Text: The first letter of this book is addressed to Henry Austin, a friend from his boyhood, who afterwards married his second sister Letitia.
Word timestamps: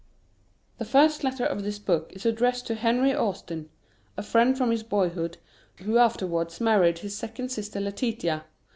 The 0.79 0.85
first 0.85 1.23
letter 1.23 1.45
of 1.45 1.61
this 1.61 1.77
book 1.77 2.11
is 2.11 2.25
addressed 2.25 2.65
to 2.65 2.73
Henry 2.73 3.13
Austin, 3.13 3.69
a 4.17 4.23
friend 4.23 4.57
from 4.57 4.71
his 4.71 4.81
boyhood, 4.81 5.37
who 5.75 5.99
afterwards 5.99 6.59
married 6.59 6.97
his 6.97 7.15
second 7.15 7.49
sister 7.51 7.79
Letitia. 7.79 8.45